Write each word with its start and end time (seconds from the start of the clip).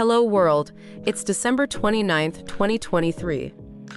Hello 0.00 0.22
world, 0.22 0.72
it's 1.04 1.22
December 1.22 1.66
29th, 1.66 2.46
2023. 2.46 3.52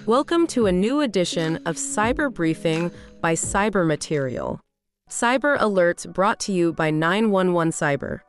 Welcome 0.05 0.47
to 0.47 0.65
a 0.65 0.71
new 0.73 0.99
edition 0.99 1.61
of 1.65 1.77
Cyber 1.77 2.29
Briefing 2.29 2.91
by 3.21 3.35
Cyber 3.35 3.87
Material. 3.87 4.59
Cyber 5.09 5.57
alerts 5.57 6.11
brought 6.13 6.41
to 6.41 6.51
you 6.51 6.73
by 6.73 6.91
911 6.91 7.71
Cyber. 7.71 8.19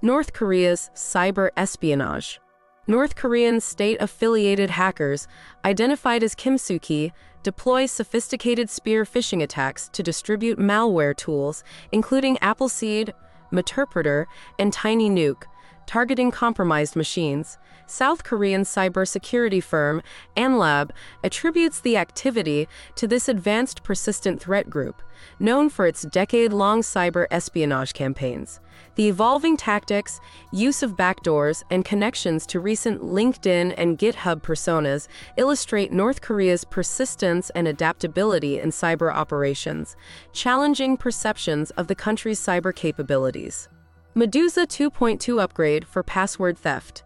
North 0.00 0.32
Korea's 0.32 0.92
cyber 0.94 1.50
espionage. 1.56 2.38
North 2.86 3.16
Korean 3.16 3.60
state 3.60 3.96
affiliated 3.98 4.70
hackers, 4.70 5.26
identified 5.64 6.22
as 6.22 6.36
Kimsuky, 6.36 7.10
deploy 7.42 7.86
sophisticated 7.86 8.70
spear 8.70 9.02
phishing 9.02 9.42
attacks 9.42 9.88
to 9.88 10.04
distribute 10.04 10.56
malware 10.56 11.16
tools, 11.16 11.64
including 11.90 12.38
Appleseed, 12.38 13.12
Meterpreter, 13.52 14.26
and 14.60 14.72
Tiny 14.72 15.10
Nuke, 15.10 15.46
targeting 15.86 16.30
compromised 16.30 16.96
machines. 16.96 17.58
South 17.86 18.24
Korean 18.24 18.62
cybersecurity 18.62 19.62
firm 19.62 20.02
AhnLab 20.36 20.90
attributes 21.22 21.80
the 21.80 21.96
activity 21.96 22.66
to 22.96 23.06
this 23.06 23.28
advanced 23.28 23.82
persistent 23.82 24.40
threat 24.40 24.70
group, 24.70 25.02
known 25.38 25.68
for 25.68 25.86
its 25.86 26.02
decade 26.02 26.52
long 26.52 26.80
cyber 26.80 27.26
espionage 27.30 27.92
campaigns. 27.92 28.60
The 28.96 29.08
evolving 29.08 29.56
tactics, 29.56 30.20
use 30.52 30.82
of 30.82 30.96
backdoors, 30.96 31.62
and 31.70 31.84
connections 31.84 32.46
to 32.46 32.60
recent 32.60 33.02
LinkedIn 33.02 33.74
and 33.76 33.98
GitHub 33.98 34.42
personas 34.42 35.08
illustrate 35.36 35.92
North 35.92 36.20
Korea's 36.20 36.64
persistence 36.64 37.50
and 37.50 37.68
adaptability 37.68 38.60
in 38.60 38.70
cyber 38.70 39.12
operations, 39.12 39.96
challenging 40.32 40.96
perceptions 40.96 41.70
of 41.72 41.88
the 41.88 41.94
country's 41.94 42.40
cyber 42.40 42.74
capabilities. 42.74 43.68
Meduza 44.16 44.64
2.2 44.64 45.42
upgrade 45.42 45.84
for 45.84 46.04
password 46.04 46.56
theft. 46.56 47.02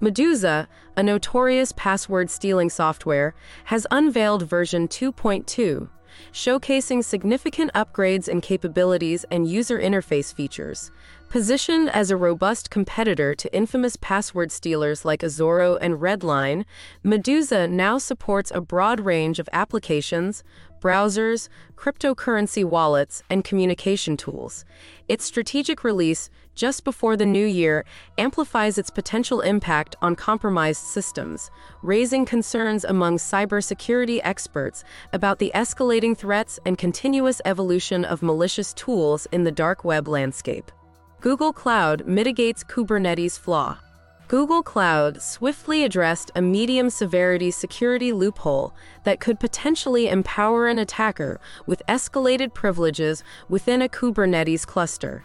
Meduza, 0.00 0.68
a 0.96 1.02
notorious 1.02 1.72
password 1.72 2.30
stealing 2.30 2.70
software, 2.70 3.34
has 3.64 3.84
unveiled 3.90 4.44
version 4.48 4.86
2.2, 4.86 5.88
showcasing 6.32 7.02
significant 7.02 7.72
upgrades 7.74 8.28
in 8.28 8.40
capabilities 8.40 9.24
and 9.28 9.48
user 9.48 9.76
interface 9.76 10.32
features. 10.32 10.92
Positioned 11.32 11.88
as 11.88 12.10
a 12.10 12.16
robust 12.18 12.68
competitor 12.68 13.34
to 13.34 13.56
infamous 13.56 13.96
password 13.96 14.52
stealers 14.52 15.02
like 15.02 15.22
Azorult 15.22 15.78
and 15.80 15.94
Redline, 15.94 16.66
Meduza 17.02 17.70
now 17.70 17.96
supports 17.96 18.52
a 18.54 18.60
broad 18.60 19.00
range 19.00 19.38
of 19.38 19.48
applications, 19.50 20.44
browsers, 20.78 21.48
cryptocurrency 21.74 22.66
wallets, 22.66 23.22
and 23.30 23.44
communication 23.44 24.14
tools. 24.14 24.66
Its 25.08 25.24
strategic 25.24 25.82
release, 25.84 26.28
just 26.54 26.84
before 26.84 27.16
the 27.16 27.24
new 27.24 27.46
year, 27.46 27.86
amplifies 28.18 28.76
its 28.76 28.90
potential 28.90 29.40
impact 29.40 29.96
on 30.02 30.14
compromised 30.14 30.82
systems, 30.82 31.50
raising 31.80 32.26
concerns 32.26 32.84
among 32.84 33.16
cybersecurity 33.16 34.20
experts 34.22 34.84
about 35.14 35.38
the 35.38 35.50
escalating 35.54 36.14
threats 36.14 36.58
and 36.66 36.76
continuous 36.76 37.40
evolution 37.46 38.04
of 38.04 38.20
malicious 38.22 38.74
tools 38.74 39.26
in 39.32 39.44
the 39.44 39.50
dark 39.50 39.82
web 39.82 40.06
landscape. 40.06 40.70
Google 41.22 41.52
Cloud 41.52 42.04
mitigates 42.04 42.64
Kubernetes 42.64 43.38
flaw. 43.38 43.78
Google 44.26 44.60
Cloud 44.60 45.22
swiftly 45.22 45.84
addressed 45.84 46.32
a 46.34 46.42
medium 46.42 46.90
severity 46.90 47.52
security 47.52 48.12
loophole 48.12 48.74
that 49.04 49.20
could 49.20 49.38
potentially 49.38 50.08
empower 50.08 50.66
an 50.66 50.80
attacker 50.80 51.38
with 51.64 51.80
escalated 51.88 52.54
privileges 52.54 53.22
within 53.48 53.82
a 53.82 53.88
Kubernetes 53.88 54.66
cluster. 54.66 55.24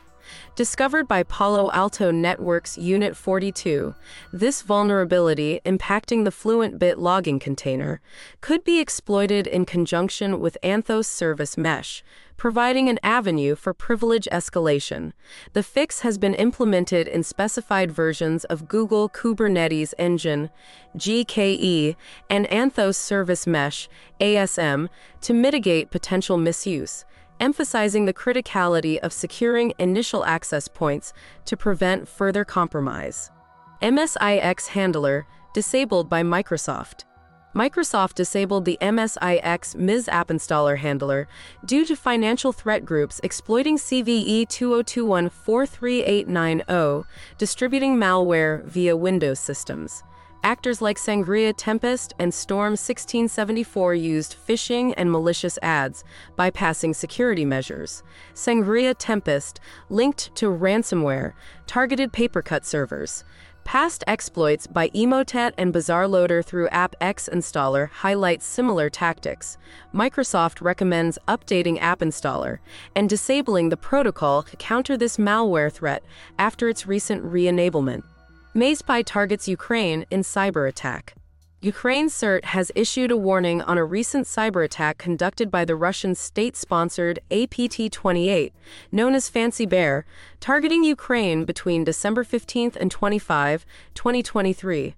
Discovered 0.56 1.08
by 1.08 1.24
Palo 1.24 1.70
Alto 1.72 2.12
Networks 2.12 2.78
Unit 2.78 3.16
42, 3.16 3.94
this 4.34 4.62
vulnerability, 4.62 5.62
impacting 5.66 6.24
the 6.24 6.32
FluentBit 6.32 6.98
logging 6.98 7.40
container, 7.40 8.02
could 8.42 8.64
be 8.64 8.80
exploited 8.80 9.48
in 9.48 9.66
conjunction 9.66 10.40
with 10.40 10.58
Anthos 10.64 11.06
Service 11.06 11.58
Mesh, 11.58 12.04
providing 12.38 12.88
an 12.88 13.00
avenue 13.04 13.56
for 13.56 13.74
privilege 13.74 14.28
escalation. 14.32 15.14
The 15.54 15.64
fix 15.64 16.02
has 16.02 16.18
been 16.18 16.36
implemented 16.36 17.08
in 17.08 17.24
specified 17.24 17.92
versions 17.92 18.44
of 18.46 18.68
Google 18.68 19.10
Kubernetes 19.10 19.94
Engine, 19.98 20.50
GKE, 20.96 21.96
and 22.30 22.48
Anthos 22.48 22.96
Service 22.96 23.48
Mesh, 23.48 23.90
ASM, 24.22 24.90
to 25.22 25.34
mitigate 25.34 25.92
potential 25.92 26.38
misuse 26.38 27.06
emphasizing 27.40 28.06
the 28.06 28.14
criticality 28.14 29.00
of 29.00 29.14
securing 29.14 29.74
initial 29.80 30.26
access 30.26 30.68
points 30.68 31.14
to 31.46 31.58
prevent 31.58 32.08
further 32.08 32.46
compromise. 32.46 33.32
MSIX 33.82 34.68
Handler 34.68 35.26
disabled 35.54 36.10
by 36.10 36.24
Microsoft. 36.24 37.04
Microsoft 37.56 38.14
disabled 38.14 38.66
the 38.66 38.78
MSIX 38.82 39.76
MIS 39.76 40.10
App 40.10 40.28
Installer 40.28 40.78
handler 40.78 41.28
due 41.66 41.86
to 41.86 41.96
financial 41.96 42.52
threat 42.52 42.86
groups 42.86 43.20
exploiting 43.24 43.78
CVE 43.78 44.46
2021-43890, 44.48 47.06
distributing 47.40 47.98
malware 47.98 48.64
via 48.66 48.96
Windows 48.96 49.40
systems. 49.40 50.04
Actors 50.48 50.82
like 50.82 50.96
Sangria 50.96 51.54
Tempest 51.54 52.14
and 52.20 52.34
Storm 52.34 52.72
1674 52.80 53.94
used 53.96 54.38
phishing 54.48 54.94
and 54.96 55.12
malicious 55.12 55.60
ads, 55.62 56.06
bypassing 56.40 56.96
security 56.96 57.44
measures. 57.44 58.02
Sangria 58.34 58.96
Tempest, 58.98 59.60
linked 59.90 60.34
to 60.38 60.46
ransomware, 60.46 61.34
targeted 61.66 62.14
PaperCut 62.14 62.64
servers. 62.64 63.26
Past 63.66 64.06
exploits 64.08 64.68
by 64.68 64.88
Emotet 64.92 65.52
and 65.58 65.74
BazarLoader 65.74 66.46
through 66.46 66.70
App 66.70 66.96
X 67.02 67.28
Installer 67.30 67.90
highlight 67.90 68.42
similar 68.42 68.90
tactics. 68.90 69.58
Microsoft 69.94 70.62
recommends 70.62 71.20
updating 71.28 71.78
App 71.82 72.00
Installer 72.00 72.60
and 72.96 73.10
disabling 73.10 73.68
the 73.68 73.76
protocol 73.76 74.44
to 74.44 74.56
counter 74.56 74.96
this 74.96 75.18
malware 75.18 75.70
threat 75.70 76.04
after 76.40 76.70
its 76.70 76.88
recent 76.88 77.22
re 77.22 77.44
enablement. 77.44 78.04
MASEPIE 78.58 79.04
targets 79.04 79.48
Ukraine 79.48 80.08
in 80.10 80.22
cyber 80.22 80.68
attack. 80.68 81.14
Ukraine 81.62 82.10
CERT 82.10 82.44
has 82.46 82.72
issued 82.74 83.12
a 83.12 83.16
warning 83.16 83.62
on 83.62 83.78
a 83.78 83.86
recent 83.86 84.26
cyber 84.26 84.66
attack 84.66 84.98
conducted 84.98 85.52
by 85.52 85.64
the 85.64 85.76
Russian 85.76 86.16
state 86.16 86.58
sponsored 86.58 87.20
APT 87.30 87.92
28, 87.92 88.52
known 88.92 89.14
as 89.14 89.30
Fancy 89.30 89.68
Bear, 89.68 90.08
targeting 90.40 90.84
Ukraine 90.84 91.46
between 91.46 91.84
December 91.84 92.24
15 92.24 92.72
and 92.80 92.90
25, 92.90 93.64
2023. 93.94 94.96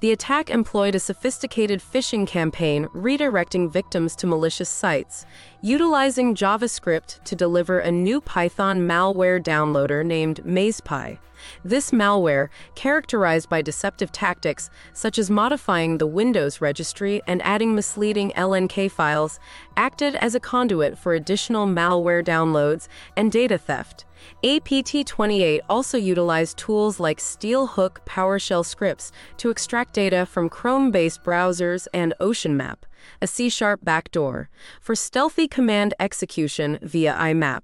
The 0.00 0.12
attack 0.12 0.48
employed 0.48 0.94
a 0.94 0.98
sophisticated 0.98 1.80
phishing 1.80 2.26
campaign 2.26 2.86
redirecting 2.94 3.70
victims 3.70 4.16
to 4.16 4.26
malicious 4.26 4.70
sites, 4.70 5.26
utilizing 5.60 6.34
JavaScript 6.34 7.22
to 7.24 7.36
deliver 7.36 7.78
a 7.78 7.92
new 7.92 8.22
Python 8.22 8.88
malware 8.88 9.38
downloader 9.42 10.02
named 10.02 10.42
MASEPIE. 10.46 11.18
This 11.64 11.90
malware, 11.90 12.48
characterized 12.74 13.48
by 13.48 13.62
deceptive 13.62 14.12
tactics 14.12 14.70
such 14.92 15.18
as 15.18 15.30
modifying 15.30 15.98
the 15.98 16.06
Windows 16.06 16.60
registry 16.60 17.22
and 17.26 17.42
adding 17.42 17.74
misleading 17.74 18.32
LNK 18.32 18.90
files, 18.90 19.38
acted 19.76 20.14
as 20.16 20.34
a 20.34 20.40
conduit 20.40 20.98
for 20.98 21.14
additional 21.14 21.66
malware 21.66 22.24
downloads 22.24 22.88
and 23.16 23.30
data 23.32 23.58
theft. 23.58 24.04
APT 24.44 25.06
28 25.06 25.60
also 25.68 25.98
utilized 25.98 26.56
tools 26.56 27.00
like 27.00 27.18
SteelHook 27.18 28.04
PowerShell 28.06 28.64
scripts 28.64 29.12
to 29.36 29.50
extract 29.50 29.94
data 29.94 30.26
from 30.26 30.48
Chrome 30.48 30.90
based 30.90 31.22
browsers 31.22 31.86
and 31.92 32.14
OceanMap, 32.20 32.78
a 33.20 33.26
C 33.26 33.48
sharp 33.48 33.84
backdoor, 33.84 34.48
for 34.80 34.94
stealthy 34.94 35.48
command 35.48 35.94
execution 35.98 36.78
via 36.82 37.14
IMAP. 37.14 37.62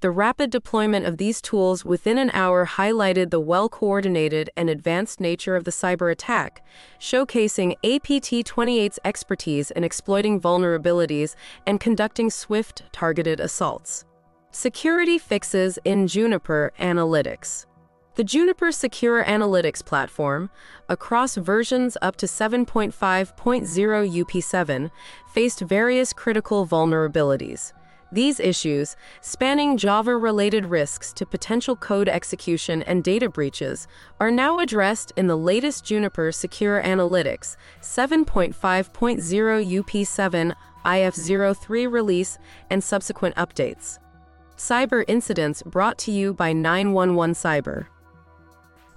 The 0.00 0.10
rapid 0.10 0.50
deployment 0.50 1.06
of 1.06 1.16
these 1.16 1.40
tools 1.40 1.84
within 1.84 2.18
an 2.18 2.30
hour 2.32 2.66
highlighted 2.66 3.30
the 3.30 3.40
well 3.40 3.68
coordinated 3.68 4.50
and 4.56 4.70
advanced 4.70 5.20
nature 5.20 5.56
of 5.56 5.64
the 5.64 5.70
cyber 5.70 6.10
attack, 6.10 6.64
showcasing 6.98 7.72
APT 7.84 8.46
28's 8.46 8.98
expertise 9.04 9.70
in 9.70 9.84
exploiting 9.84 10.40
vulnerabilities 10.40 11.34
and 11.66 11.80
conducting 11.80 12.30
swift, 12.30 12.82
targeted 12.92 13.40
assaults. 13.40 14.04
Security 14.52 15.18
fixes 15.18 15.78
in 15.84 16.06
Juniper 16.08 16.72
Analytics. 16.78 17.66
The 18.16 18.24
Juniper 18.24 18.72
Secure 18.72 19.24
Analytics 19.24 19.84
platform, 19.84 20.50
across 20.88 21.36
versions 21.36 21.96
up 22.02 22.16
to 22.16 22.26
7.5.0 22.26 22.92
UP7, 23.34 24.90
faced 25.32 25.60
various 25.60 26.12
critical 26.12 26.66
vulnerabilities. 26.66 27.72
These 28.12 28.40
issues, 28.40 28.96
spanning 29.20 29.76
Java 29.76 30.16
related 30.16 30.66
risks 30.66 31.12
to 31.12 31.24
potential 31.24 31.76
code 31.76 32.08
execution 32.08 32.82
and 32.82 33.04
data 33.04 33.28
breaches, 33.28 33.86
are 34.18 34.32
now 34.32 34.58
addressed 34.58 35.12
in 35.16 35.28
the 35.28 35.36
latest 35.36 35.84
Juniper 35.84 36.32
Secure 36.32 36.82
Analytics 36.82 37.56
7.5.0 37.80 38.52
UP7 38.90 40.54
IF03 40.84 41.92
release 41.92 42.38
and 42.68 42.82
subsequent 42.82 43.36
updates. 43.36 43.98
Cyber 44.56 45.04
incidents 45.06 45.62
brought 45.62 45.96
to 45.98 46.10
you 46.10 46.34
by 46.34 46.52
911 46.52 47.34
Cyber. 47.34 47.86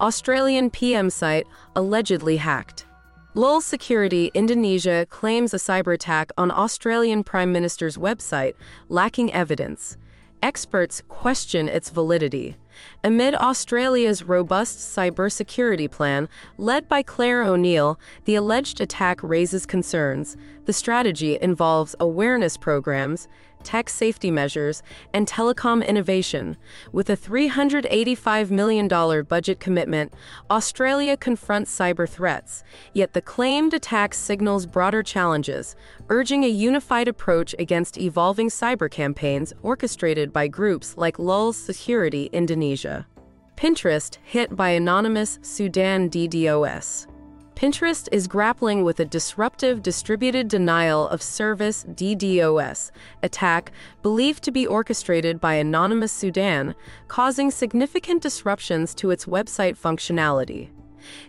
Australian 0.01 0.71
PM 0.71 1.09
site 1.09 1.45
allegedly 1.75 2.37
hacked. 2.37 2.85
Lulz 3.35 3.65
Security 3.65 4.29
Indonesia 4.35 5.07
claims 5.09 5.55
a 5.55 5.57
cyber 5.57 5.95
attack 5.95 6.31
on 6.37 6.51
Australian 6.51 7.23
Prime 7.23 7.51
Minister's 7.51 7.97
website, 7.97 8.53
lacking 8.89 9.33
evidence. 9.33 9.97
Experts 10.43 11.01
question 11.07 11.67
its 11.67 11.89
validity. 11.89 12.57
Amid 13.03 13.33
Australia's 13.33 14.21
robust 14.23 14.77
cybersecurity 14.95 15.89
plan, 15.89 16.29
led 16.59 16.87
by 16.87 17.01
Clare 17.01 17.41
O'Neil, 17.43 17.99
the 18.25 18.35
alleged 18.35 18.79
attack 18.79 19.23
raises 19.23 19.65
concerns. 19.65 20.37
The 20.65 20.73
strategy 20.73 21.39
involves 21.41 21.95
awareness 21.99 22.55
programs, 22.55 23.27
tech 23.63 23.89
safety 23.89 24.29
measures, 24.29 24.83
and 25.13 25.27
telecom 25.27 25.85
innovation. 25.85 26.57
With 26.91 27.09
a 27.09 27.17
$385 27.17 28.51
million 28.51 28.87
budget 29.23 29.59
commitment, 29.59 30.13
Australia 30.51 31.17
confronts 31.17 31.77
cyber 31.77 32.07
threats, 32.07 32.63
yet 32.93 33.13
the 33.13 33.21
claimed 33.21 33.73
attack 33.73 34.13
signals 34.13 34.65
broader 34.65 35.03
challenges, 35.03 35.75
urging 36.09 36.43
a 36.43 36.49
unified 36.49 37.07
approach 37.07 37.55
against 37.59 37.97
evolving 37.97 38.49
cyber 38.49 38.89
campaigns 38.89 39.53
orchestrated 39.61 40.33
by 40.33 40.47
groups 40.47 40.97
like 40.97 41.19
Lulz 41.19 41.57
Security 41.57 42.29
Indonesia. 42.33 43.07
Pinterest 43.55 44.17
hit 44.23 44.55
by 44.55 44.69
anonymous 44.69 45.39
Sudan 45.41 46.09
DDoS. 46.09 47.07
Pinterest 47.63 48.09
is 48.11 48.27
grappling 48.27 48.83
with 48.83 48.99
a 48.99 49.05
disruptive 49.05 49.81
distributed 49.81 50.49
denial 50.49 51.07
of 51.07 51.21
service 51.21 51.85
DDoS 51.85 52.91
attack 53.23 53.71
believed 54.01 54.43
to 54.43 54.51
be 54.51 54.67
orchestrated 54.67 55.39
by 55.39 55.53
Anonymous 55.53 56.11
Sudan, 56.11 56.75
causing 57.07 57.49
significant 57.49 58.21
disruptions 58.21 58.93
to 58.95 59.11
its 59.11 59.27
website 59.27 59.77
functionality. 59.77 60.71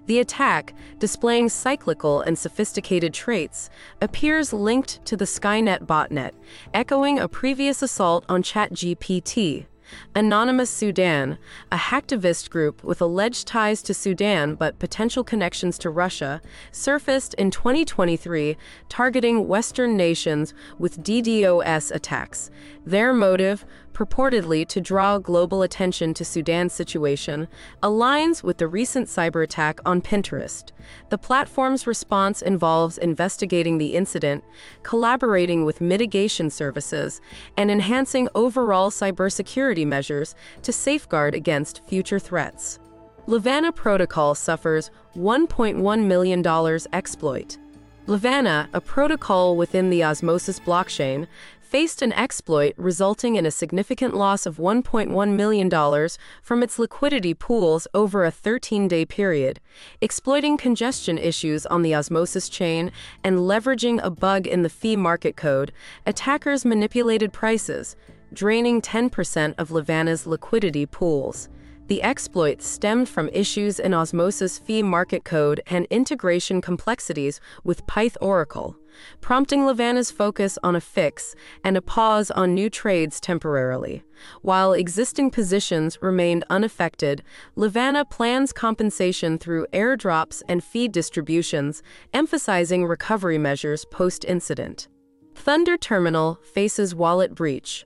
The 0.06 0.18
attack, 0.18 0.74
displaying 0.98 1.50
cyclical 1.50 2.22
and 2.22 2.36
sophisticated 2.36 3.14
traits, 3.14 3.70
appears 4.02 4.52
linked 4.52 5.04
to 5.04 5.16
the 5.16 5.26
Skynet 5.26 5.86
botnet, 5.86 6.32
echoing 6.74 7.20
a 7.20 7.28
previous 7.28 7.80
assault 7.80 8.24
on 8.28 8.42
ChatGPT. 8.42 9.66
Anonymous 10.14 10.70
Sudan, 10.70 11.38
a 11.70 11.76
hacktivist 11.76 12.50
group 12.50 12.82
with 12.84 13.00
alleged 13.00 13.46
ties 13.46 13.82
to 13.82 13.94
Sudan 13.94 14.54
but 14.54 14.78
potential 14.78 15.24
connections 15.24 15.78
to 15.78 15.90
Russia, 15.90 16.40
surfaced 16.72 17.34
in 17.34 17.50
2023 17.50 18.56
targeting 18.88 19.48
Western 19.48 19.96
nations 19.96 20.54
with 20.78 21.02
DDoS 21.02 21.94
attacks. 21.94 22.50
Their 22.86 23.14
motive, 23.14 23.64
purportedly 23.94 24.66
to 24.68 24.80
draw 24.80 25.18
global 25.18 25.62
attention 25.62 26.12
to 26.14 26.24
Sudan's 26.24 26.72
situation, 26.72 27.48
aligns 27.82 28.42
with 28.42 28.58
the 28.58 28.68
recent 28.68 29.08
cyber 29.08 29.42
attack 29.42 29.80
on 29.86 30.02
Pinterest. 30.02 30.70
The 31.08 31.16
platform's 31.16 31.86
response 31.86 32.42
involves 32.42 32.98
investigating 32.98 33.78
the 33.78 33.94
incident, 33.94 34.44
collaborating 34.82 35.64
with 35.64 35.80
mitigation 35.80 36.50
services, 36.50 37.22
and 37.56 37.70
enhancing 37.70 38.28
overall 38.34 38.90
cybersecurity 38.90 39.86
measures 39.86 40.34
to 40.62 40.72
safeguard 40.72 41.34
against 41.34 41.86
future 41.88 42.18
threats. 42.18 42.78
Levana 43.26 43.72
Protocol 43.72 44.34
suffers 44.34 44.90
$1.1 45.16 46.04
million 46.04 46.78
exploit. 46.92 47.56
Levana, 48.06 48.68
a 48.74 48.82
protocol 48.82 49.56
within 49.56 49.88
the 49.88 50.04
Osmosis 50.04 50.60
blockchain, 50.60 51.26
faced 51.62 52.02
an 52.02 52.12
exploit 52.12 52.74
resulting 52.76 53.36
in 53.36 53.46
a 53.46 53.50
significant 53.50 54.14
loss 54.14 54.44
of 54.44 54.58
$1.1 54.58 55.34
million 55.34 56.08
from 56.42 56.62
its 56.62 56.78
liquidity 56.78 57.32
pools 57.32 57.88
over 57.94 58.26
a 58.26 58.30
13 58.30 58.88
day 58.88 59.06
period. 59.06 59.58
Exploiting 60.02 60.58
congestion 60.58 61.16
issues 61.16 61.64
on 61.64 61.80
the 61.80 61.94
Osmosis 61.94 62.50
chain 62.50 62.92
and 63.24 63.38
leveraging 63.38 63.98
a 64.02 64.10
bug 64.10 64.46
in 64.46 64.60
the 64.60 64.68
fee 64.68 64.96
market 64.96 65.34
code, 65.34 65.72
attackers 66.04 66.66
manipulated 66.66 67.32
prices, 67.32 67.96
draining 68.34 68.82
10% 68.82 69.54
of 69.56 69.70
Levana's 69.70 70.26
liquidity 70.26 70.84
pools. 70.84 71.48
The 71.86 72.02
exploit 72.02 72.62
stemmed 72.62 73.10
from 73.10 73.28
issues 73.28 73.78
in 73.78 73.92
Osmosis 73.92 74.58
fee 74.58 74.82
market 74.82 75.22
code 75.22 75.60
and 75.66 75.86
integration 75.90 76.62
complexities 76.62 77.40
with 77.62 77.86
Pyth 77.86 78.16
Oracle, 78.22 78.76
prompting 79.20 79.66
Levana's 79.66 80.10
focus 80.10 80.58
on 80.62 80.74
a 80.74 80.80
fix 80.80 81.34
and 81.62 81.76
a 81.76 81.82
pause 81.82 82.30
on 82.30 82.54
new 82.54 82.70
trades 82.70 83.20
temporarily. 83.20 84.02
While 84.40 84.72
existing 84.72 85.30
positions 85.30 85.98
remained 86.00 86.44
unaffected, 86.48 87.22
Levana 87.54 88.06
plans 88.06 88.54
compensation 88.54 89.36
through 89.36 89.66
airdrops 89.74 90.40
and 90.48 90.64
fee 90.64 90.88
distributions, 90.88 91.82
emphasizing 92.14 92.86
recovery 92.86 93.36
measures 93.36 93.84
post 93.84 94.24
incident. 94.24 94.88
Thunder 95.34 95.76
Terminal 95.76 96.38
faces 96.42 96.94
wallet 96.94 97.34
breach. 97.34 97.84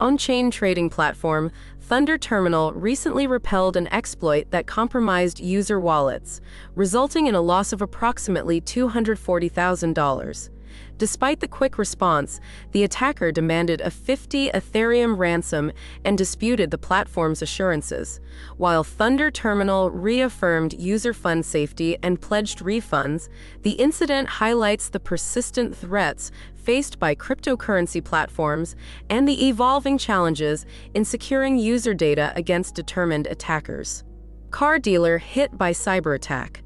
On 0.00 0.16
chain 0.16 0.50
trading 0.50 0.88
platform, 0.88 1.52
Thunder 1.78 2.16
Terminal 2.16 2.72
recently 2.72 3.26
repelled 3.26 3.76
an 3.76 3.86
exploit 3.88 4.50
that 4.50 4.66
compromised 4.66 5.40
user 5.40 5.78
wallets, 5.78 6.40
resulting 6.74 7.26
in 7.26 7.34
a 7.34 7.42
loss 7.42 7.70
of 7.74 7.82
approximately 7.82 8.62
$240,000. 8.62 10.48
Despite 11.00 11.40
the 11.40 11.48
quick 11.48 11.78
response, 11.78 12.42
the 12.72 12.84
attacker 12.84 13.32
demanded 13.32 13.80
a 13.80 13.90
50 13.90 14.50
Ethereum 14.50 15.16
ransom 15.16 15.72
and 16.04 16.18
disputed 16.18 16.70
the 16.70 16.76
platform's 16.76 17.40
assurances. 17.40 18.20
While 18.58 18.84
Thunder 18.84 19.30
Terminal 19.30 19.90
reaffirmed 19.90 20.74
user 20.74 21.14
fund 21.14 21.46
safety 21.46 21.96
and 22.02 22.20
pledged 22.20 22.58
refunds, 22.58 23.30
the 23.62 23.70
incident 23.70 24.28
highlights 24.28 24.90
the 24.90 25.00
persistent 25.00 25.74
threats 25.74 26.32
faced 26.54 26.98
by 26.98 27.14
cryptocurrency 27.14 28.04
platforms 28.04 28.76
and 29.08 29.26
the 29.26 29.48
evolving 29.48 29.96
challenges 29.96 30.66
in 30.92 31.06
securing 31.06 31.56
user 31.56 31.94
data 31.94 32.30
against 32.36 32.74
determined 32.74 33.26
attackers. 33.26 34.04
Car 34.50 34.78
dealer 34.78 35.16
hit 35.16 35.56
by 35.56 35.72
cyber 35.72 36.14
attack. 36.14 36.62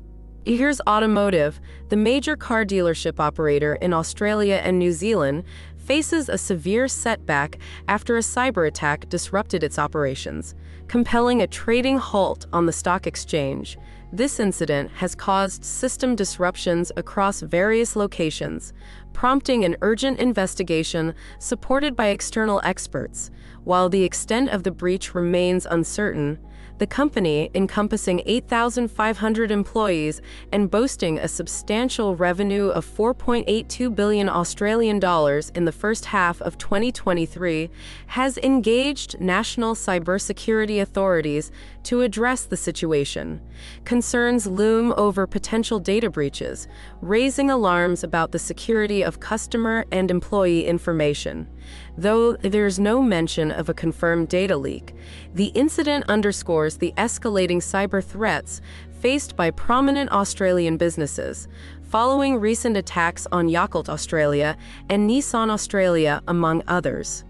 Eagers 0.46 0.78
Automotive, 0.86 1.58
the 1.88 1.96
major 1.96 2.36
car 2.36 2.66
dealership 2.66 3.18
operator 3.18 3.76
in 3.76 3.94
Australia 3.94 4.60
and 4.62 4.78
New 4.78 4.92
Zealand, 4.92 5.44
faces 5.78 6.28
a 6.28 6.36
severe 6.36 6.86
setback 6.86 7.58
after 7.88 8.16
a 8.16 8.20
cyber 8.20 8.66
attack 8.66 9.08
disrupted 9.08 9.64
its 9.64 9.78
operations, 9.78 10.54
compelling 10.86 11.40
a 11.40 11.46
trading 11.46 11.96
halt 11.96 12.44
on 12.52 12.66
the 12.66 12.72
stock 12.72 13.06
exchange. 13.06 13.78
This 14.12 14.38
incident 14.38 14.90
has 14.92 15.14
caused 15.14 15.64
system 15.64 16.14
disruptions 16.14 16.92
across 16.96 17.40
various 17.40 17.96
locations, 17.96 18.74
prompting 19.14 19.64
an 19.64 19.76
urgent 19.80 20.18
investigation 20.18 21.14
supported 21.38 21.96
by 21.96 22.08
external 22.08 22.60
experts. 22.64 23.30
While 23.64 23.88
the 23.88 24.04
extent 24.04 24.50
of 24.50 24.62
the 24.62 24.70
breach 24.70 25.14
remains 25.14 25.64
uncertain, 25.64 26.38
the 26.78 26.86
company, 26.86 27.50
encompassing 27.54 28.22
8,500 28.26 29.50
employees 29.50 30.20
and 30.52 30.70
boasting 30.70 31.18
a 31.18 31.28
substantial 31.28 32.16
revenue 32.16 32.68
of 32.68 32.84
4.82 32.86 33.94
billion 33.94 34.28
Australian 34.28 34.98
dollars 34.98 35.50
in 35.54 35.64
the 35.64 35.72
first 35.72 36.06
half 36.06 36.40
of 36.42 36.58
2023, 36.58 37.70
has 38.08 38.38
engaged 38.38 39.20
national 39.20 39.74
cybersecurity 39.74 40.80
authorities 40.80 41.52
to 41.84 42.00
address 42.00 42.44
the 42.44 42.56
situation. 42.56 43.40
Concerns 43.84 44.46
loom 44.46 44.92
over 44.96 45.26
potential 45.26 45.78
data 45.78 46.10
breaches, 46.10 46.66
raising 47.00 47.50
alarms 47.50 48.02
about 48.02 48.32
the 48.32 48.38
security 48.38 49.02
of 49.02 49.20
customer 49.20 49.84
and 49.92 50.10
employee 50.10 50.66
information. 50.66 51.48
Though 51.96 52.34
there's 52.36 52.78
no 52.78 53.02
mention 53.02 53.50
of 53.50 53.68
a 53.68 53.74
confirmed 53.74 54.28
data 54.28 54.56
leak, 54.56 54.94
the 55.34 55.46
incident 55.54 56.04
underscores 56.08 56.76
the 56.76 56.92
escalating 56.96 57.58
cyber 57.58 58.02
threats 58.02 58.60
faced 59.00 59.36
by 59.36 59.50
prominent 59.50 60.10
Australian 60.12 60.76
businesses, 60.76 61.46
following 61.82 62.40
recent 62.40 62.76
attacks 62.76 63.26
on 63.30 63.48
Yakult 63.48 63.88
Australia 63.88 64.56
and 64.88 65.08
Nissan 65.08 65.50
Australia, 65.50 66.22
among 66.26 66.62
others. 66.66 67.24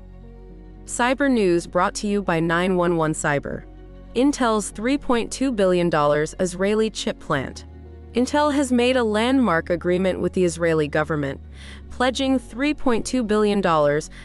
Cyber 0.87 1.31
News 1.31 1.67
brought 1.67 1.95
to 1.97 2.07
you 2.07 2.23
by 2.23 2.41
911 2.41 3.14
Cyber. 3.14 3.64
Intel's 4.14 4.71
$3.2 4.71 5.57
billion 5.57 5.91
Israeli 6.38 6.91
chip 6.91 7.19
plant. 7.19 7.64
Intel 8.14 8.55
has 8.55 8.71
made 8.71 8.97
a 8.97 9.03
landmark 9.03 9.71
agreement 9.71 10.21
with 10.21 10.35
the 10.35 10.45
Israeli 10.45 10.87
government 10.87 11.41
pledging 11.95 12.41
$3.2 12.41 13.25
billion 13.25 13.63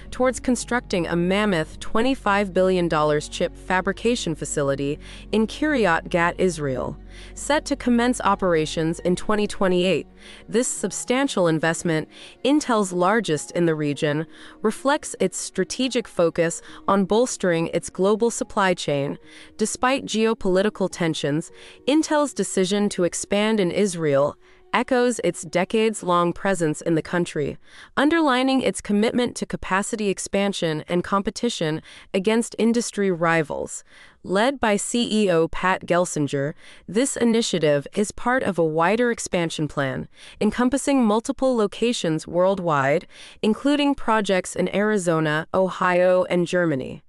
towards 0.09 0.39
constructing 0.39 1.05
a 1.05 1.15
mammoth 1.15 1.79
$25 1.79 2.51
billion 2.51 2.89
chip 3.29 3.55
fabrication 3.55 4.33
facility 4.33 4.97
in 5.31 5.45
Kiryat 5.45 6.09
Gat, 6.09 6.33
Israel. 6.39 6.97
Set 7.35 7.65
to 7.65 7.75
commence 7.75 8.19
operations 8.21 8.97
in 9.01 9.15
2028, 9.15 10.07
this 10.47 10.67
substantial 10.67 11.47
investment, 11.47 12.09
Intel's 12.43 12.91
largest 12.91 13.51
in 13.51 13.67
the 13.67 13.75
region, 13.75 14.25
reflects 14.63 15.15
its 15.19 15.37
strategic 15.37 16.07
focus 16.07 16.63
on 16.87 17.05
bolstering 17.05 17.67
its 17.67 17.91
global 17.91 18.31
supply 18.31 18.73
chain. 18.73 19.19
Despite 19.57 20.07
geopolitical 20.07 20.89
tensions, 20.91 21.51
Intel's 21.87 22.33
decision 22.33 22.89
to 22.89 23.03
expand 23.03 23.59
in 23.59 23.69
Israel 23.69 24.37
echoes 24.73 25.19
its 25.23 25.43
decades 25.43 26.03
long 26.03 26.33
presence 26.33 26.81
in 26.81 26.95
the 26.95 27.01
country, 27.01 27.57
underlining 27.97 28.61
its 28.61 28.81
commitment 28.81 29.35
to 29.35 29.45
capacity 29.45 30.09
expansion 30.09 30.83
and 30.87 31.03
competition 31.03 31.81
against 32.13 32.55
industry 32.57 33.11
rivals. 33.11 33.83
Led 34.23 34.59
by 34.59 34.75
CEO 34.75 35.49
Pat 35.49 35.85
Gelsinger, 35.85 36.53
this 36.87 37.15
initiative 37.15 37.87
is 37.95 38.11
part 38.11 38.43
of 38.43 38.59
a 38.59 38.63
wider 38.63 39.11
expansion 39.11 39.67
plan, 39.67 40.07
encompassing 40.41 41.05
multiple 41.05 41.55
locations 41.55 42.27
worldwide, 42.27 43.07
including 43.41 43.95
projects 43.95 44.55
in 44.55 44.73
Arizona, 44.75 45.47
Ohio, 45.53 46.25
and 46.25 46.47
Germany. 46.47 47.01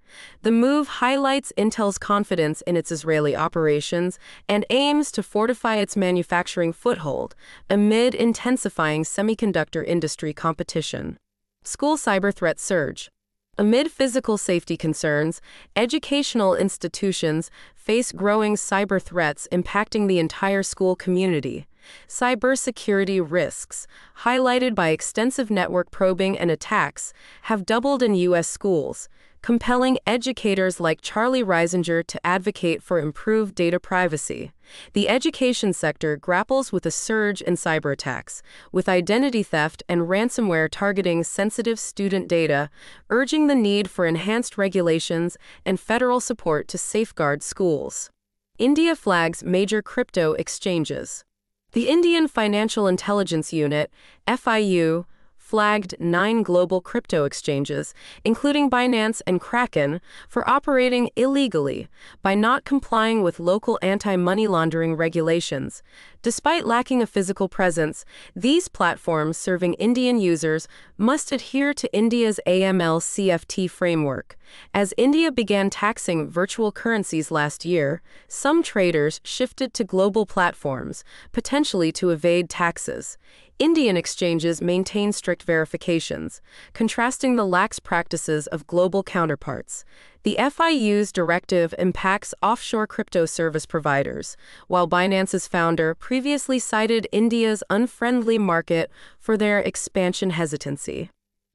The 0.43 0.51
move 0.51 0.89
highlights 0.89 1.53
Intel's 1.57 1.99
confidence 1.99 2.61
in 2.63 2.77
its 2.77 2.91
Israeli 2.91 3.37
operations 3.37 4.19
and 4.49 4.65
aims 4.71 5.13
to 5.13 5.23
fortify 5.23 5.77
its 5.77 5.97
manufacturing 5.97 6.73
foothold 6.73 7.35
amid 7.69 8.15
intensifying 8.15 9.05
semiconductor 9.05 9.85
industry 9.85 10.33
competition. 10.33 11.19
School 11.65 11.97
cyber 11.97 12.35
threat 12.35 12.59
surge. 12.59 13.11
Amid 13.59 13.91
physical 13.91 14.39
safety 14.39 14.77
concerns, 14.77 15.43
educational 15.77 16.55
institutions 16.55 17.51
face 17.75 18.11
growing 18.11 18.55
cyber 18.55 19.03
threats 19.03 19.47
impacting 19.53 20.09
the 20.09 20.19
entire 20.19 20.63
school 20.63 20.97
community. 20.97 21.67
Cybersecurity 22.09 23.21
risks, 23.27 23.87
highlighted 24.21 24.75
by 24.75 24.89
extensive 24.89 25.51
network 25.51 25.91
probing 25.91 26.39
and 26.39 26.51
attacks, 26.51 27.13
have 27.43 27.67
doubled 27.67 28.03
in 28.03 28.15
U.S. 28.15 28.49
schools, 28.49 29.09
compelling 29.43 29.99
educators 30.07 30.81
like 30.81 31.01
Charlie 31.01 31.43
Reisinger 31.43 32.07
to 32.07 32.27
advocate 32.27 32.83
for 32.83 32.99
improved 32.99 33.55
data 33.55 33.81
privacy. 33.81 34.53
The 34.93 35.09
education 35.09 35.73
sector 35.73 36.17
grapples 36.17 36.73
with 36.73 36.85
a 36.87 36.91
surge 36.91 37.41
in 37.41 37.55
cyber 37.55 37.93
attacks, 37.93 38.43
with 38.71 38.89
identity 38.89 39.43
theft 39.43 39.83
and 39.89 40.03
ransomware 40.03 40.69
targeting 40.71 41.25
sensitive 41.25 41.79
student 41.79 42.29
data, 42.29 42.71
urging 43.09 43.47
the 43.47 43.55
need 43.55 43.89
for 43.89 44.07
enhanced 44.07 44.59
regulations 44.59 45.37
and 45.65 45.81
federal 45.81 46.21
support 46.21 46.69
to 46.69 46.79
safeguard 46.79 47.43
schools. 47.43 48.11
India 48.59 48.95
flags 48.95 49.43
major 49.43 49.81
crypto 49.81 50.35
exchanges. 50.35 51.25
The 51.73 51.89
Indian 51.89 52.27
Financial 52.27 52.89
Intelligence 52.89 53.53
Unit, 53.53 53.91
FIU, 54.27 55.05
flagged 55.51 55.97
nine 55.99 56.45
global 56.45 56.81
crypto 56.81 57.25
exchanges, 57.25 57.93
including 58.25 58.71
Binance 58.71 59.21
and 59.27 59.41
Kraken, 59.41 60.01
for 60.29 60.49
operating 60.49 61.11
illegally 61.17 61.89
by 62.23 62.37
not 62.37 62.65
complying 62.65 63.25
with 63.25 63.41
local 63.41 63.77
anti 63.83 64.15
money 64.15 64.47
laundering 64.47 64.95
regulations. 64.95 65.83
Despite 66.23 66.67
lacking 66.67 67.01
a 67.01 67.07
physical 67.07 67.49
presence, 67.49 68.05
these 68.37 68.69
platforms 68.69 69.39
serving 69.39 69.75
Indian 69.75 70.19
users 70.19 70.69
must 70.99 71.33
adhere 71.33 71.73
to 71.73 71.91
India's 71.97 72.39
AML 72.47 73.01
CFT 73.01 73.71
framework. 73.71 74.37
As 74.75 74.93
India 74.99 75.33
began 75.33 75.71
taxing 75.71 76.29
virtual 76.29 76.73
currencies 76.73 77.31
last 77.31 77.65
year, 77.65 78.03
some 78.29 78.63
traders 78.63 79.23
shifted 79.25 79.73
to 79.73 79.83
global 79.83 80.27
platforms, 80.27 81.05
potentially 81.33 81.91
to 81.93 82.11
evade 82.11 82.51
taxes. 82.51 83.17
Indian 83.59 83.97
exchanges 83.97 84.61
maintain 84.61 85.13
strict 85.13 85.43
verifications, 85.43 86.43
contrasting 86.75 87.37
the 87.37 87.47
lax 87.47 87.79
practices 87.79 88.47
of 88.47 88.67
global 88.67 89.03
counterparts. 89.03 89.85
The 90.23 90.37
FIU's 90.39 91.13
directive 91.13 91.75
impacts 91.79 92.35
offshore 92.43 92.87
crypto 92.87 93.25
service 93.25 93.65
providers, 93.65 94.37
while 94.69 94.87
Binance's 94.87 95.49
founder 95.49 95.95
previously 95.95 96.59
cited 96.59 97.09
India's 97.11 97.63
unfriendly 97.71 98.37
market 98.37 98.91
for 99.19 99.39
their 99.39 99.61
expansion 99.61 100.31
hesitancy. 100.31 101.09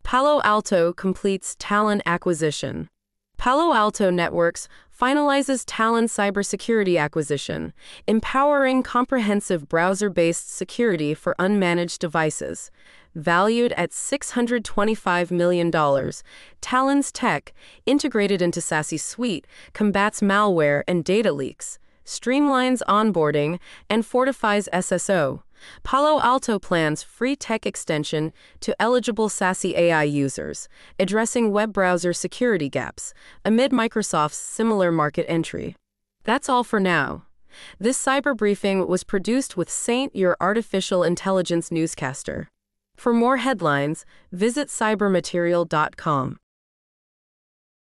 Palo 0.03 0.41
Alto 0.43 0.93
completes 0.93 1.55
Talon 1.59 2.01
acquisition. 2.07 2.89
Palo 3.37 3.73
Alto 3.73 4.09
Networks 4.09 4.67
finalizes 4.97 5.63
Talon 5.65 6.05
cybersecurity 6.05 6.99
acquisition, 6.99 7.73
empowering 8.07 8.81
comprehensive 8.81 9.67
browser 9.67 10.09
based 10.09 10.55
security 10.55 11.13
for 11.13 11.35
unmanaged 11.37 11.99
devices. 11.99 12.71
Valued 13.13 13.71
at 13.73 13.91
$625 13.91 15.31
million, 15.31 15.71
Talon's 16.61 17.11
tech, 17.11 17.53
integrated 17.85 18.41
into 18.41 18.59
SASE 18.59 18.99
Suite, 18.99 19.47
combats 19.73 20.21
malware 20.21 20.83
and 20.87 21.03
data 21.05 21.31
leaks, 21.31 21.79
streamlines 22.05 22.81
onboarding, 22.87 23.59
and 23.89 24.05
fortifies 24.05 24.67
SSO. 24.73 25.41
Palo 25.83 26.21
Alto 26.21 26.59
plans 26.59 27.03
free 27.03 27.35
tech 27.35 27.65
extension 27.65 28.31
to 28.59 28.75
eligible 28.81 29.29
SASE 29.29 29.75
AI 29.75 30.03
users, 30.03 30.67
addressing 30.99 31.51
web 31.51 31.73
browser 31.73 32.13
security 32.13 32.69
gaps 32.69 33.13
amid 33.43 33.71
Microsoft's 33.71 34.37
similar 34.37 34.91
market 34.91 35.25
entry. 35.29 35.75
That's 36.23 36.49
all 36.49 36.63
for 36.63 36.79
now. 36.79 37.25
This 37.79 38.03
cyber 38.03 38.35
briefing 38.35 38.87
was 38.87 39.03
produced 39.03 39.55
with 39.57 39.69
Saint, 39.69 40.15
your 40.15 40.35
artificial 40.41 41.03
intelligence 41.03 41.71
newscaster. 41.71 42.49
For 42.95 43.13
more 43.13 43.37
headlines, 43.37 44.05
visit 44.31 44.69
cybermaterial.com. 44.69 46.39